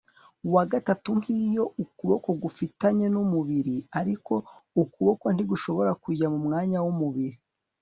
wa 0.53 0.63
gatatu 0.71 1.09
nk'iyo 1.19 1.63
ukuboko 1.83 2.29
gufitanye 2.43 3.05
n'umubiri; 3.13 3.77
ariko 3.99 4.33
ukuboko 4.81 5.25
ntigushobora 5.33 5.91
kujya 6.03 6.27
mu 6.33 6.39
mwanya 6.45 6.77
w'umubiri 6.85 7.37